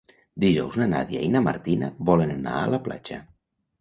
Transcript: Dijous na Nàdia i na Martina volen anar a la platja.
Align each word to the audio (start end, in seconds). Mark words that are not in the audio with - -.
Dijous 0.43 0.77
na 0.81 0.87
Nàdia 0.93 1.21
i 1.27 1.29
na 1.35 1.43
Martina 1.49 1.91
volen 2.11 2.33
anar 2.39 2.57
a 2.63 2.67
la 2.77 2.81
platja. 2.89 3.21